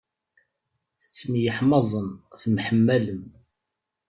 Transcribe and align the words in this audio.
Tettemyeḥmaẓem 1.01 2.09
temḥemmalem. 2.41 3.23